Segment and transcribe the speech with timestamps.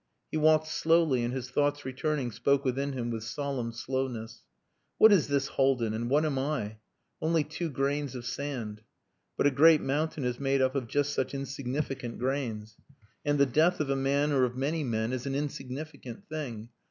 [0.31, 4.41] He walked slowly and his thoughts returning spoke within him with solemn slowness.
[4.97, 5.93] "What is this Haldin?
[5.93, 6.77] And what am I?
[7.21, 8.81] Only two grains of sand.
[9.37, 12.77] But a great mountain is made up of just such insignificant grains.
[13.23, 16.69] And the death of a man or of many men is an insignificant thing.